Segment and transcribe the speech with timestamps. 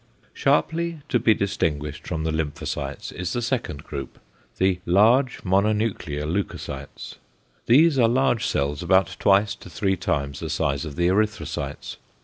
[0.29, 0.29] 2.
[0.33, 4.17] Sharply to be distinguished from the lymphocytes is the second group:
[4.57, 7.17] the "large mononuclear leucocytes."
[7.67, 11.97] These are large cells about twice to three times the size of the erythrocytes.